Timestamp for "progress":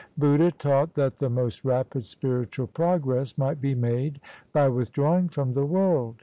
2.65-3.37